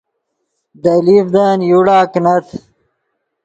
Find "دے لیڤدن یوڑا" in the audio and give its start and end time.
0.81-1.99